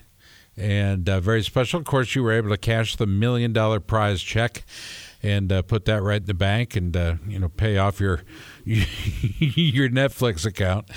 And 0.55 1.07
uh, 1.07 1.21
very 1.21 1.41
special. 1.43 1.79
Of 1.79 1.85
course, 1.85 2.15
you 2.15 2.23
were 2.23 2.33
able 2.33 2.49
to 2.49 2.57
cash 2.57 2.95
the 2.97 3.07
million 3.07 3.53
dollar 3.53 3.79
prize 3.79 4.21
check 4.21 4.65
and 5.21 5.51
uh, 5.51 5.61
put 5.61 5.85
that 5.85 6.01
right 6.01 6.21
in 6.21 6.25
the 6.25 6.33
bank 6.33 6.75
and 6.75 6.95
uh, 6.95 7.15
you 7.27 7.39
know 7.39 7.49
pay 7.49 7.77
off 7.77 7.99
your 7.99 8.21
your 8.63 9.89
Netflix 9.89 10.45
account. 10.45 10.89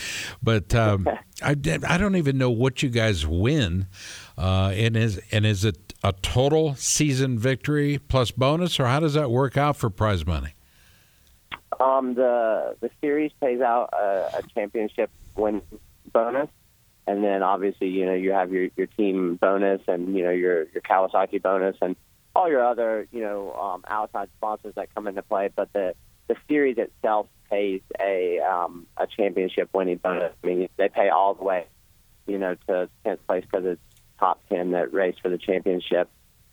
But 0.42 0.74
um, 0.74 1.08
I 1.42 1.50
I 1.50 1.98
don't 1.98 2.16
even 2.16 2.38
know 2.38 2.50
what 2.50 2.82
you 2.82 2.88
guys 2.88 3.26
win. 3.26 3.86
Uh, 4.38 4.72
and 4.74 4.96
is 4.96 5.20
and 5.30 5.44
is 5.44 5.64
it 5.64 5.94
a 6.02 6.12
total 6.12 6.74
season 6.74 7.38
victory 7.38 7.98
plus 7.98 8.30
bonus, 8.30 8.78
or 8.80 8.86
how 8.86 9.00
does 9.00 9.14
that 9.14 9.30
work 9.30 9.56
out 9.56 9.76
for 9.76 9.90
prize 9.90 10.26
money? 10.26 10.54
Um, 11.80 12.14
the 12.14 12.76
the 12.80 12.90
series 13.00 13.32
pays 13.40 13.60
out 13.60 13.90
a, 13.92 14.38
a 14.38 14.42
championship 14.54 15.10
win 15.36 15.62
bonus, 16.12 16.48
and 17.06 17.24
then 17.24 17.42
obviously 17.42 17.88
you 17.88 18.06
know 18.06 18.14
you 18.14 18.32
have 18.32 18.52
your 18.52 18.68
your 18.76 18.86
team 18.86 19.36
bonus 19.36 19.80
and 19.88 20.14
you 20.16 20.24
know 20.24 20.30
your 20.30 20.68
your 20.70 20.82
Kawasaki 20.82 21.42
bonus 21.42 21.76
and 21.80 21.96
all 22.34 22.48
your 22.48 22.64
other, 22.64 23.06
you 23.12 23.20
know, 23.20 23.52
um, 23.52 23.84
outside 23.86 24.28
sponsors 24.38 24.74
that 24.76 24.94
come 24.94 25.06
into 25.06 25.22
play, 25.22 25.50
but 25.54 25.72
the 25.72 25.94
the 26.28 26.36
series 26.48 26.78
itself 26.78 27.26
pays 27.50 27.82
a 28.00 28.38
um, 28.40 28.86
a 28.96 29.06
championship 29.06 29.68
winning 29.72 29.98
bonus. 29.98 30.32
I 30.42 30.46
mean, 30.46 30.68
they 30.76 30.88
pay 30.88 31.08
all 31.08 31.34
the 31.34 31.44
way, 31.44 31.66
you 32.26 32.38
know, 32.38 32.56
to 32.68 32.88
tenth 33.04 33.26
place 33.26 33.44
because 33.50 33.66
it's 33.66 33.80
top 34.18 34.40
ten 34.48 34.70
that 34.72 34.92
race 34.92 35.16
for 35.22 35.28
the 35.28 35.38
championship. 35.38 36.08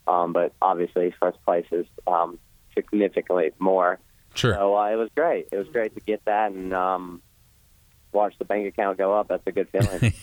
Um, 0.06 0.32
but 0.32 0.52
obviously, 0.60 1.14
first 1.20 1.42
place 1.44 1.66
is 1.70 1.86
um, 2.06 2.38
significantly 2.74 3.52
more. 3.58 3.98
Sure. 4.34 4.54
So 4.54 4.76
uh, 4.76 4.90
it 4.90 4.96
was 4.96 5.10
great. 5.14 5.48
It 5.52 5.56
was 5.56 5.68
great 5.68 5.94
to 5.94 6.00
get 6.00 6.24
that 6.24 6.52
and 6.52 6.72
um, 6.72 7.22
watch 8.12 8.34
the 8.38 8.44
bank 8.44 8.66
account 8.66 8.98
go 8.98 9.14
up. 9.14 9.28
That's 9.28 9.46
a 9.46 9.52
good 9.52 9.68
feeling. 9.70 10.14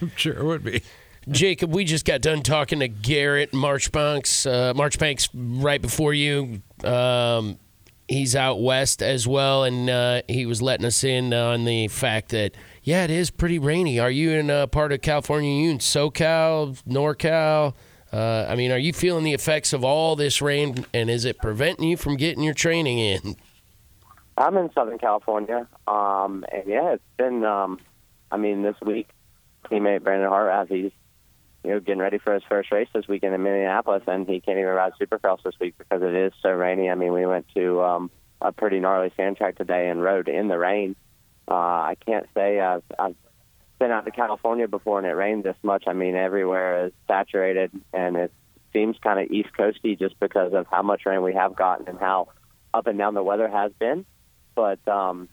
I'm 0.00 0.12
sure 0.16 0.34
it 0.34 0.44
would 0.44 0.64
be. 0.64 0.82
Jacob, 1.28 1.72
we 1.72 1.84
just 1.84 2.04
got 2.04 2.20
done 2.20 2.42
talking 2.42 2.80
to 2.80 2.88
Garrett 2.88 3.54
Marchbanks. 3.54 4.46
Uh, 4.46 4.72
Marchbanks 4.74 5.28
right 5.34 5.80
before 5.80 6.12
you. 6.12 6.60
Um, 6.82 7.58
he's 8.08 8.36
out 8.36 8.60
west 8.60 9.02
as 9.02 9.26
well, 9.26 9.64
and 9.64 9.88
uh, 9.88 10.22
he 10.28 10.46
was 10.46 10.60
letting 10.60 10.84
us 10.86 11.02
in 11.04 11.32
on 11.32 11.64
the 11.64 11.88
fact 11.88 12.30
that 12.30 12.54
yeah, 12.82 13.04
it 13.04 13.10
is 13.10 13.30
pretty 13.30 13.58
rainy. 13.58 13.98
Are 13.98 14.10
you 14.10 14.32
in 14.32 14.50
a 14.50 14.66
part 14.66 14.92
of 14.92 15.00
California? 15.00 15.50
Are 15.50 15.64
you 15.64 15.70
in 15.70 15.78
SoCal, 15.78 16.82
NorCal? 16.84 17.74
Uh, 18.12 18.46
I 18.48 18.54
mean, 18.54 18.70
are 18.70 18.78
you 18.78 18.92
feeling 18.92 19.24
the 19.24 19.32
effects 19.32 19.72
of 19.72 19.82
all 19.82 20.16
this 20.16 20.42
rain, 20.42 20.84
and 20.92 21.08
is 21.08 21.24
it 21.24 21.38
preventing 21.38 21.88
you 21.88 21.96
from 21.96 22.16
getting 22.16 22.44
your 22.44 22.54
training 22.54 22.98
in? 22.98 23.36
I'm 24.36 24.56
in 24.56 24.70
Southern 24.72 24.98
California, 24.98 25.66
um, 25.86 26.44
and 26.52 26.64
yeah, 26.66 26.92
it's 26.92 27.02
been. 27.16 27.44
Um, 27.44 27.80
I 28.30 28.36
mean, 28.36 28.62
this 28.62 28.76
week, 28.84 29.08
teammate 29.70 30.02
Brandon 30.02 30.28
Hartranft, 30.28 30.68
he's 30.68 30.92
you 31.64 31.70
know, 31.70 31.80
getting 31.80 32.00
ready 32.00 32.18
for 32.18 32.34
his 32.34 32.42
first 32.48 32.70
race 32.70 32.88
this 32.94 33.08
weekend 33.08 33.34
in 33.34 33.42
Minneapolis, 33.42 34.02
and 34.06 34.28
he 34.28 34.40
can't 34.40 34.58
even 34.58 34.70
ride 34.70 34.92
Supercross 35.00 35.42
this 35.42 35.54
week 35.58 35.74
because 35.78 36.02
it 36.02 36.14
is 36.14 36.32
so 36.42 36.50
rainy. 36.50 36.90
I 36.90 36.94
mean, 36.94 37.12
we 37.12 37.24
went 37.24 37.46
to 37.54 37.82
um, 37.82 38.10
a 38.40 38.52
pretty 38.52 38.80
gnarly 38.80 39.12
sand 39.16 39.38
track 39.38 39.56
today 39.56 39.88
and 39.88 40.02
rode 40.02 40.28
in 40.28 40.48
the 40.48 40.58
rain. 40.58 40.94
Uh, 41.48 41.54
I 41.54 41.96
can't 42.06 42.26
say 42.34 42.60
I've, 42.60 42.82
I've 42.98 43.16
been 43.78 43.90
out 43.90 44.04
to 44.04 44.10
California 44.10 44.68
before 44.68 44.98
and 44.98 45.06
it 45.06 45.12
rained 45.12 45.44
this 45.44 45.56
much. 45.62 45.84
I 45.86 45.94
mean, 45.94 46.14
everywhere 46.14 46.86
is 46.86 46.92
saturated 47.08 47.70
and 47.92 48.16
it 48.16 48.32
seems 48.72 48.96
kind 49.02 49.20
of 49.20 49.30
East 49.30 49.50
Coasty 49.58 49.98
just 49.98 50.18
because 50.20 50.52
of 50.52 50.66
how 50.70 50.82
much 50.82 51.06
rain 51.06 51.22
we 51.22 51.34
have 51.34 51.56
gotten 51.56 51.88
and 51.88 51.98
how 51.98 52.28
up 52.72 52.86
and 52.86 52.98
down 52.98 53.14
the 53.14 53.22
weather 53.22 53.48
has 53.48 53.72
been. 53.78 54.04
But 54.54 54.86
um, 54.88 55.28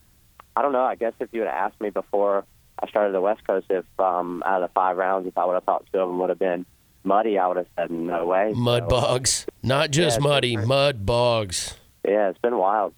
I 0.55 0.61
don't 0.61 0.73
know. 0.73 0.83
I 0.83 0.95
guess 0.95 1.13
if 1.19 1.29
you 1.33 1.41
have 1.41 1.49
asked 1.49 1.81
me 1.81 1.89
before 1.89 2.45
I 2.81 2.87
started 2.87 3.13
the 3.13 3.21
West 3.21 3.45
Coast, 3.45 3.67
if 3.69 3.85
um, 3.99 4.41
out 4.45 4.61
of 4.63 4.69
the 4.69 4.73
five 4.73 4.97
rounds, 4.97 5.27
if 5.27 5.37
I 5.37 5.45
would 5.45 5.53
have 5.53 5.63
thought 5.63 5.85
two 5.93 5.99
of 5.99 6.09
them 6.09 6.19
would 6.19 6.29
have 6.29 6.39
been 6.39 6.65
muddy, 7.03 7.37
I 7.37 7.47
would 7.47 7.57
have 7.57 7.67
said 7.77 7.91
no 7.91 8.25
way. 8.25 8.53
Mud 8.55 8.83
So, 8.83 8.87
bogs, 8.87 9.45
not 9.63 9.91
just 9.91 10.19
Yeah, 10.19 10.27
muddy, 10.27 10.57
mud 10.57 11.05
bogs. 11.05 11.75
Yeah, 12.07 12.29
it's 12.29 12.39
been 12.39 12.57
wild. 12.57 12.93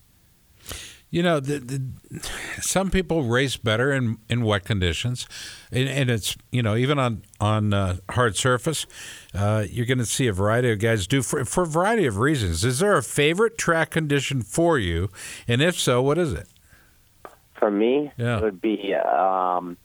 You 1.09 1.21
know, 1.21 1.39
the, 1.39 1.59
the, 1.59 2.27
some 2.59 2.89
people 2.89 3.21
race 3.21 3.55
better 3.55 3.91
in, 3.91 4.17
in 4.29 4.41
wet 4.43 4.65
conditions, 4.65 5.27
and, 5.71 5.87
and 5.87 6.09
it's 6.09 6.35
you 6.51 6.63
know 6.63 6.75
even 6.75 6.97
on 6.97 7.21
on 7.39 7.71
uh, 7.71 7.97
hard 8.09 8.35
surface, 8.35 8.87
uh, 9.35 9.65
you're 9.69 9.85
going 9.85 9.99
to 9.99 10.07
see 10.07 10.25
a 10.25 10.33
variety 10.33 10.71
of 10.71 10.79
guys 10.79 11.05
do 11.05 11.21
for 11.21 11.45
for 11.45 11.63
a 11.63 11.67
variety 11.67 12.07
of 12.07 12.17
reasons. 12.17 12.65
Is 12.65 12.79
there 12.79 12.97
a 12.97 13.03
favorite 13.03 13.59
track 13.59 13.91
condition 13.91 14.41
for 14.41 14.79
you, 14.79 15.11
and 15.47 15.61
if 15.61 15.77
so, 15.77 16.01
what 16.01 16.17
is 16.17 16.33
it? 16.33 16.47
For 17.63 17.71
me, 17.71 18.11
Yeah. 18.17 18.39
it 18.39 18.43
would 18.43 18.59
be 18.59 18.93
um, 18.93 19.77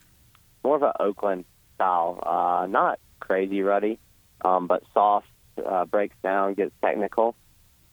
more 0.64 0.74
of 0.74 0.82
an 0.82 0.90
Oakland 0.98 1.44
style, 1.76 2.18
uh, 2.26 2.66
not 2.66 2.98
crazy 3.20 3.62
ruddy, 3.62 4.00
um, 4.44 4.66
but 4.66 4.82
soft, 4.92 5.28
uh, 5.64 5.84
breaks 5.84 6.16
down, 6.20 6.54
gets 6.54 6.72
technical. 6.82 7.36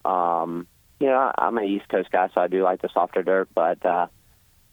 Um, 0.04 0.66
you 1.00 1.06
know, 1.06 1.32
I'm 1.38 1.56
an 1.60 1.66
East 1.66 1.88
Coast 1.88 2.10
guy, 2.10 2.30
so 2.34 2.42
I 2.42 2.48
do 2.48 2.64
like 2.64 2.82
the 2.82 2.90
softer 2.96 3.22
dirt, 3.22 3.48
but 3.54 3.86
uh, 3.86 4.08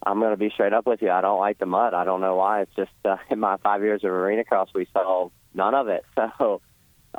I'm 0.02 0.18
going 0.18 0.30
to 0.30 0.38
be 0.38 0.48
straight 0.48 0.72
up 0.72 0.86
with 0.86 1.02
you. 1.02 1.10
I 1.10 1.20
don't 1.20 1.38
like 1.40 1.58
the 1.58 1.66
mud. 1.66 1.92
I 1.92 2.04
don't 2.04 2.22
know 2.22 2.36
why. 2.36 2.62
It's 2.62 2.74
just 2.74 2.90
uh, 3.04 3.18
in 3.30 3.38
my 3.38 3.58
five 3.58 3.82
years 3.82 4.02
of 4.04 4.10
arena 4.12 4.44
cross, 4.44 4.70
we 4.74 4.86
saw 4.94 5.28
none 5.52 5.74
of 5.74 5.88
it. 5.88 6.06
So 6.38 6.62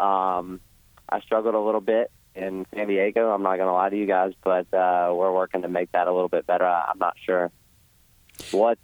um, 0.03 0.61
I 1.07 1.19
struggled 1.21 1.53
a 1.53 1.59
little 1.59 1.79
bit 1.79 2.09
in 2.33 2.65
San 2.73 2.87
Diego. 2.87 3.29
I'm 3.29 3.43
not 3.43 3.57
going 3.57 3.67
to 3.67 3.73
lie 3.73 3.89
to 3.89 3.95
you 3.95 4.07
guys, 4.07 4.33
but 4.43 4.73
uh, 4.73 5.13
we're 5.13 5.31
working 5.31 5.61
to 5.61 5.67
make 5.67 5.91
that 5.91 6.07
a 6.07 6.11
little 6.11 6.27
bit 6.29 6.47
better. 6.47 6.65
I, 6.65 6.89
I'm 6.89 6.97
not 6.97 7.15
sure 7.23 7.51
what 8.51 8.77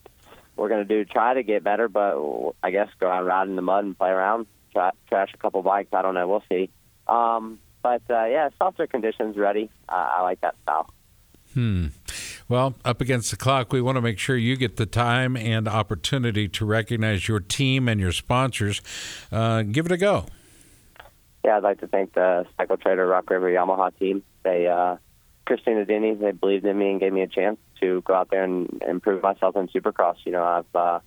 we're 0.55 0.69
going 0.69 0.85
to 0.85 0.93
do 0.93 1.03
to 1.03 1.11
try 1.11 1.33
to 1.33 1.43
get 1.43 1.63
better, 1.63 1.87
but 1.87 2.17
I 2.61 2.71
guess 2.71 2.89
go 2.99 3.09
out 3.09 3.25
ride 3.25 3.47
in 3.47 3.55
the 3.55 3.61
mud 3.61 3.85
and 3.85 3.97
play 3.97 4.09
around, 4.09 4.47
try, 4.73 4.91
trash 5.07 5.29
a 5.33 5.37
couple 5.37 5.61
bikes. 5.61 5.89
I 5.93 6.01
don't 6.01 6.13
know. 6.13 6.27
We'll 6.27 6.43
see. 6.49 6.69
Um, 7.07 7.59
but 7.81 8.01
uh, 8.09 8.25
yeah, 8.25 8.49
softer 8.57 8.87
conditions 8.87 9.37
ready. 9.37 9.69
Uh, 9.87 10.09
I 10.17 10.21
like 10.21 10.41
that 10.41 10.55
style. 10.63 10.93
Hmm. 11.53 11.87
Well, 12.47 12.75
up 12.83 12.99
against 12.99 13.31
the 13.31 13.37
clock, 13.37 13.71
we 13.71 13.81
want 13.81 13.95
to 13.95 14.01
make 14.01 14.19
sure 14.19 14.35
you 14.35 14.55
get 14.55 14.77
the 14.77 14.85
time 14.85 15.37
and 15.37 15.67
opportunity 15.67 16.47
to 16.49 16.65
recognize 16.65 17.27
your 17.27 17.39
team 17.39 17.87
and 17.87 17.99
your 17.99 18.11
sponsors. 18.11 18.81
Uh, 19.31 19.61
give 19.63 19.85
it 19.85 19.91
a 19.91 19.97
go. 19.97 20.25
Yeah, 21.45 21.57
I'd 21.57 21.63
like 21.63 21.79
to 21.79 21.87
thank 21.87 22.13
the 22.13 22.45
Cycle 22.57 22.77
Trader 22.77 23.05
Rock 23.05 23.29
River 23.29 23.49
Yamaha 23.49 23.97
team. 23.97 24.23
They, 24.43 24.67
uh, 24.67 24.97
Christina 25.49 25.83
Denny, 25.83 26.13
they 26.13 26.29
believed 26.29 26.63
in 26.63 26.77
me 26.77 26.91
and 26.91 26.99
gave 26.99 27.11
me 27.11 27.23
a 27.23 27.27
chance 27.27 27.57
to 27.81 28.03
go 28.03 28.13
out 28.13 28.29
there 28.29 28.43
and 28.43 28.83
improve 28.87 29.23
myself 29.23 29.55
in 29.55 29.67
Supercross. 29.69 30.17
You 30.23 30.31
know, 30.31 30.43
I've 30.43 30.75
uh, 30.75 30.99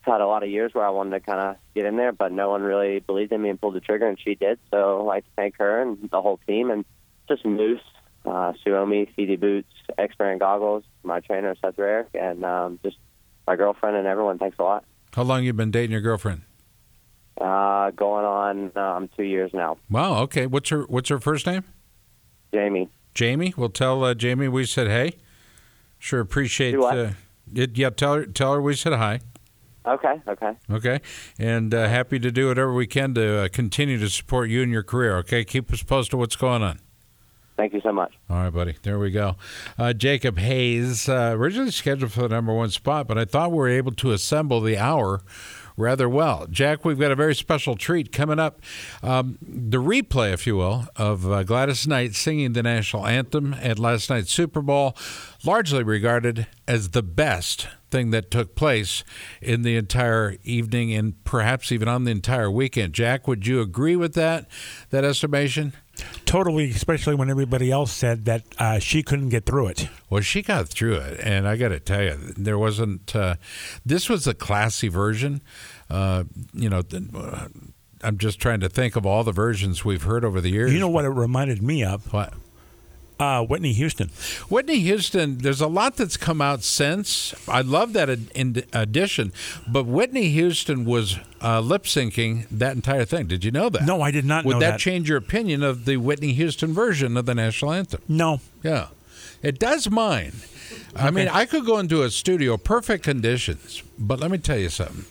had 0.00 0.22
a 0.22 0.26
lot 0.26 0.42
of 0.42 0.48
years 0.48 0.72
where 0.72 0.86
I 0.86 0.88
wanted 0.88 1.10
to 1.10 1.20
kind 1.20 1.40
of 1.40 1.56
get 1.74 1.84
in 1.84 1.98
there, 1.98 2.10
but 2.10 2.32
no 2.32 2.48
one 2.48 2.62
really 2.62 3.00
believed 3.00 3.32
in 3.32 3.42
me 3.42 3.50
and 3.50 3.60
pulled 3.60 3.74
the 3.74 3.80
trigger, 3.80 4.08
and 4.08 4.18
she 4.18 4.34
did. 4.34 4.58
So 4.70 5.00
I'd 5.00 5.04
like 5.04 5.24
to 5.24 5.30
thank 5.36 5.58
her 5.58 5.82
and 5.82 6.08
the 6.10 6.22
whole 6.22 6.40
team, 6.46 6.70
and 6.70 6.86
just 7.28 7.44
Moose, 7.44 7.82
uh, 8.24 8.54
Suomi, 8.64 9.12
CD 9.14 9.36
Boots, 9.36 9.68
Expert 9.98 10.38
Goggles, 10.38 10.84
my 11.02 11.20
trainer 11.20 11.54
Seth 11.60 11.76
Rarick, 11.76 12.06
and 12.14 12.42
um, 12.46 12.80
just 12.82 12.96
my 13.46 13.56
girlfriend 13.56 13.94
and 13.94 14.06
everyone. 14.06 14.38
Thanks 14.38 14.56
a 14.58 14.62
lot. 14.62 14.84
How 15.12 15.22
long 15.22 15.44
you 15.44 15.52
been 15.52 15.70
dating 15.70 15.92
your 15.92 16.00
girlfriend? 16.00 16.44
Uh, 17.38 17.90
going 17.90 18.24
on 18.24 18.74
um, 18.78 19.10
two 19.18 19.24
years 19.24 19.50
now. 19.52 19.76
Wow. 19.90 20.22
Okay. 20.22 20.46
What's 20.46 20.70
her 20.70 20.84
What's 20.84 21.10
her 21.10 21.20
first 21.20 21.46
name? 21.46 21.64
Jamie. 22.54 22.88
Jamie. 23.14 23.54
We'll 23.56 23.70
tell 23.70 24.04
uh, 24.04 24.14
Jamie 24.14 24.48
we 24.48 24.66
said 24.66 24.86
hey. 24.86 25.16
Sure 25.98 26.20
appreciate. 26.20 26.74
Uh, 26.76 27.10
it, 27.54 27.76
yeah. 27.76 27.90
Tell 27.90 28.14
her 28.14 28.26
Tell 28.26 28.54
her 28.54 28.62
we 28.62 28.74
said 28.74 28.94
hi. 28.94 29.20
Okay, 29.86 30.20
okay. 30.28 30.52
Okay. 30.70 31.00
And 31.38 31.72
uh, 31.72 31.88
happy 31.88 32.18
to 32.18 32.30
do 32.30 32.48
whatever 32.48 32.72
we 32.72 32.86
can 32.86 33.14
to 33.14 33.44
uh, 33.44 33.48
continue 33.48 33.98
to 33.98 34.10
support 34.10 34.50
you 34.50 34.62
in 34.62 34.70
your 34.70 34.82
career. 34.82 35.16
Okay. 35.18 35.44
Keep 35.44 35.72
us 35.72 35.82
posted 35.82 36.18
what's 36.18 36.36
going 36.36 36.62
on. 36.62 36.80
Thank 37.56 37.74
you 37.74 37.80
so 37.82 37.92
much. 37.92 38.14
All 38.30 38.36
right, 38.38 38.50
buddy. 38.50 38.76
There 38.82 38.98
we 38.98 39.10
go. 39.10 39.36
Uh, 39.78 39.92
Jacob 39.92 40.38
Hayes, 40.38 41.10
uh, 41.10 41.34
originally 41.36 41.70
scheduled 41.70 42.10
for 42.10 42.22
the 42.22 42.28
number 42.30 42.54
one 42.54 42.70
spot, 42.70 43.06
but 43.06 43.18
I 43.18 43.26
thought 43.26 43.50
we 43.50 43.58
were 43.58 43.68
able 43.68 43.92
to 43.92 44.12
assemble 44.12 44.62
the 44.62 44.78
hour 44.78 45.20
rather 45.80 46.08
well. 46.08 46.46
Jack, 46.50 46.84
we've 46.84 46.98
got 46.98 47.10
a 47.10 47.16
very 47.16 47.34
special 47.34 47.74
treat 47.74 48.12
coming 48.12 48.38
up. 48.38 48.60
Um, 49.02 49.38
the 49.42 49.78
replay, 49.78 50.32
if 50.32 50.46
you 50.46 50.56
will, 50.56 50.86
of 50.96 51.30
uh, 51.30 51.42
Gladys 51.42 51.86
Knight 51.86 52.14
singing 52.14 52.52
the 52.52 52.62
national 52.62 53.06
anthem 53.06 53.54
at 53.54 53.78
last 53.78 54.10
night's 54.10 54.32
Super 54.32 54.62
Bowl, 54.62 54.96
largely 55.44 55.82
regarded 55.82 56.46
as 56.68 56.90
the 56.90 57.02
best 57.02 57.66
thing 57.90 58.10
that 58.10 58.30
took 58.30 58.54
place 58.54 59.02
in 59.40 59.62
the 59.62 59.76
entire 59.76 60.36
evening 60.44 60.92
and 60.92 61.22
perhaps 61.24 61.72
even 61.72 61.88
on 61.88 62.04
the 62.04 62.10
entire 62.10 62.50
weekend. 62.50 62.92
Jack, 62.92 63.26
would 63.26 63.46
you 63.46 63.60
agree 63.60 63.96
with 63.96 64.14
that 64.14 64.46
that 64.90 65.04
estimation? 65.04 65.72
Totally, 66.30 66.70
especially 66.70 67.16
when 67.16 67.28
everybody 67.28 67.72
else 67.72 67.90
said 67.90 68.24
that 68.26 68.44
uh, 68.56 68.78
she 68.78 69.02
couldn't 69.02 69.30
get 69.30 69.44
through 69.46 69.66
it. 69.66 69.88
Well, 70.08 70.20
she 70.20 70.42
got 70.42 70.68
through 70.68 70.94
it, 70.98 71.18
and 71.24 71.48
I 71.48 71.56
got 71.56 71.70
to 71.70 71.80
tell 71.80 72.04
you, 72.04 72.16
there 72.36 72.56
wasn't. 72.56 73.16
Uh, 73.16 73.34
this 73.84 74.08
was 74.08 74.28
a 74.28 74.34
classy 74.34 74.86
version. 74.86 75.40
Uh, 75.90 76.22
you 76.52 76.70
know, 76.70 76.82
uh, 77.16 77.48
I'm 78.04 78.16
just 78.16 78.38
trying 78.38 78.60
to 78.60 78.68
think 78.68 78.94
of 78.94 79.04
all 79.04 79.24
the 79.24 79.32
versions 79.32 79.84
we've 79.84 80.04
heard 80.04 80.24
over 80.24 80.40
the 80.40 80.50
years. 80.50 80.72
You 80.72 80.78
know 80.78 80.88
what 80.88 81.04
it 81.04 81.08
reminded 81.08 81.64
me 81.64 81.82
of? 81.82 82.12
What? 82.12 82.32
Uh, 83.20 83.44
Whitney 83.44 83.74
Houston. 83.74 84.08
Whitney 84.48 84.78
Houston, 84.80 85.38
there's 85.38 85.60
a 85.60 85.66
lot 85.66 85.96
that's 85.96 86.16
come 86.16 86.40
out 86.40 86.62
since. 86.64 87.34
I 87.46 87.60
love 87.60 87.92
that 87.92 88.08
ad- 88.08 88.30
in 88.34 88.64
addition, 88.72 89.32
but 89.68 89.84
Whitney 89.84 90.30
Houston 90.30 90.86
was 90.86 91.18
uh, 91.42 91.60
lip 91.60 91.82
syncing 91.84 92.46
that 92.50 92.74
entire 92.74 93.04
thing. 93.04 93.26
Did 93.26 93.44
you 93.44 93.50
know 93.50 93.68
that? 93.68 93.84
No, 93.84 94.00
I 94.00 94.10
did 94.10 94.24
not 94.24 94.46
Would 94.46 94.54
know 94.54 94.60
that, 94.60 94.70
that. 94.72 94.80
change 94.80 95.08
your 95.10 95.18
opinion 95.18 95.62
of 95.62 95.84
the 95.84 95.98
Whitney 95.98 96.32
Houston 96.32 96.72
version 96.72 97.16
of 97.18 97.26
the 97.26 97.34
national 97.34 97.72
anthem? 97.72 98.00
No. 98.08 98.40
Yeah, 98.62 98.88
it 99.42 99.58
does 99.58 99.90
mine. 99.90 100.32
I 100.96 101.10
mean, 101.10 101.28
I 101.28 101.44
could 101.44 101.66
go 101.66 101.78
into 101.78 102.02
a 102.02 102.10
studio, 102.10 102.56
perfect 102.56 103.04
conditions, 103.04 103.82
but 103.98 104.18
let 104.18 104.30
me 104.30 104.38
tell 104.38 104.58
you 104.58 104.70
something. 104.70 105.04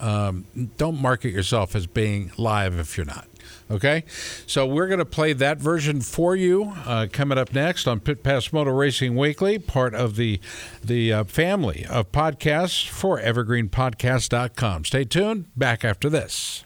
Um, 0.00 0.44
don't 0.76 1.00
market 1.00 1.30
yourself 1.32 1.74
as 1.74 1.86
being 1.86 2.30
live 2.36 2.78
if 2.78 2.96
you're 2.98 3.06
not. 3.06 3.26
Okay, 3.70 4.04
so 4.46 4.66
we're 4.66 4.86
going 4.86 4.98
to 4.98 5.04
play 5.04 5.32
that 5.32 5.58
version 5.58 6.00
for 6.00 6.36
you 6.36 6.74
uh, 6.84 7.06
coming 7.10 7.38
up 7.38 7.52
next 7.52 7.88
on 7.88 8.00
Pit 8.00 8.22
Pass 8.22 8.52
Motor 8.52 8.74
Racing 8.74 9.16
Weekly, 9.16 9.58
part 9.58 9.94
of 9.94 10.16
the 10.16 10.40
the 10.84 11.12
uh, 11.12 11.24
family 11.24 11.86
of 11.88 12.12
podcasts 12.12 12.86
for 12.88 13.20
EvergreenPodcast.com. 13.20 14.84
Stay 14.84 15.04
tuned. 15.04 15.46
Back 15.56 15.84
after 15.84 16.08
this. 16.10 16.65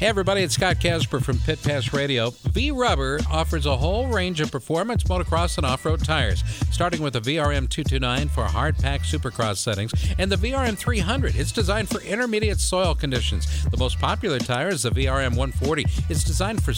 Hey, 0.00 0.06
everybody, 0.06 0.42
it's 0.42 0.54
Scott 0.54 0.80
Casper 0.80 1.20
from 1.20 1.38
Pit 1.40 1.62
Pass 1.62 1.92
Radio. 1.92 2.30
Vee 2.44 2.70
Rubber 2.70 3.20
offers 3.30 3.66
a 3.66 3.76
whole 3.76 4.06
range 4.06 4.40
of 4.40 4.50
performance 4.50 5.04
motocross 5.04 5.58
and 5.58 5.66
off 5.66 5.84
road 5.84 6.02
tires, 6.02 6.42
starting 6.72 7.02
with 7.02 7.12
the 7.12 7.20
VRM 7.20 7.68
229 7.68 8.30
for 8.30 8.44
hard 8.44 8.78
pack 8.78 9.02
supercross 9.02 9.58
settings 9.58 9.92
and 10.18 10.32
the 10.32 10.36
VRM 10.36 10.78
300. 10.78 11.36
It's 11.36 11.52
designed 11.52 11.90
for 11.90 12.00
intermediate 12.00 12.60
soil 12.60 12.94
conditions. 12.94 13.46
The 13.64 13.76
most 13.76 13.98
popular 13.98 14.38
tire 14.38 14.68
is 14.68 14.84
the 14.84 14.90
VRM 14.90 15.36
140. 15.36 15.84
It's 16.08 16.24
designed 16.24 16.64
for 16.64 16.72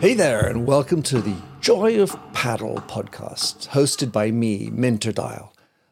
Hey 0.00 0.14
there, 0.14 0.46
and 0.46 0.66
welcome 0.66 1.02
to 1.02 1.20
the 1.20 1.36
Joy 1.60 2.00
of 2.00 2.16
Paddle 2.32 2.76
podcast, 2.88 3.68
hosted 3.68 4.10
by 4.10 4.30
me, 4.30 4.70
Minter 4.72 5.12
Dial, 5.12 5.52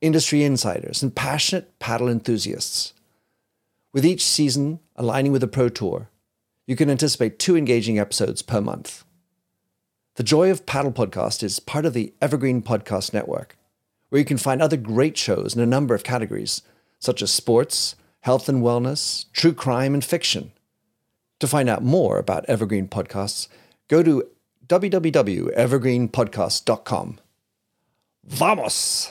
industry 0.00 0.44
insiders, 0.44 1.02
and 1.02 1.14
passionate 1.14 1.78
paddle 1.78 2.08
enthusiasts. 2.08 2.94
With 3.92 4.06
each 4.06 4.24
season 4.24 4.80
aligning 4.96 5.32
with 5.32 5.40
the 5.40 5.48
Pro 5.48 5.68
Tour, 5.68 6.08
you 6.66 6.76
can 6.76 6.90
anticipate 6.90 7.38
two 7.38 7.56
engaging 7.56 7.98
episodes 7.98 8.42
per 8.42 8.60
month. 8.60 9.04
The 10.16 10.22
Joy 10.22 10.50
of 10.50 10.66
Paddle 10.66 10.92
podcast 10.92 11.42
is 11.42 11.60
part 11.60 11.86
of 11.86 11.94
the 11.94 12.12
Evergreen 12.20 12.60
Podcast 12.60 13.14
Network, 13.14 13.56
where 14.08 14.18
you 14.18 14.24
can 14.24 14.36
find 14.36 14.60
other 14.60 14.76
great 14.76 15.16
shows 15.16 15.54
in 15.54 15.62
a 15.62 15.66
number 15.66 15.94
of 15.94 16.04
categories, 16.04 16.62
such 16.98 17.22
as 17.22 17.30
sports, 17.30 17.94
health 18.20 18.48
and 18.48 18.62
wellness, 18.62 19.26
true 19.32 19.52
crime, 19.52 19.94
and 19.94 20.04
fiction. 20.04 20.52
To 21.40 21.46
find 21.46 21.68
out 21.68 21.84
more 21.84 22.18
about 22.18 22.44
Evergreen 22.48 22.88
Podcasts, 22.88 23.46
go 23.86 24.02
to 24.02 24.24
www.evergreenpodcast.com. 24.66 27.20
Vamos! 28.26 29.10